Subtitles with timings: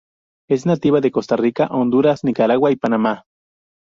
[0.49, 3.25] Es nativa de Costa Rica, Honduras, Nicaragua y Panamá.